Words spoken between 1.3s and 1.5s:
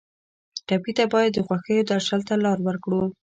د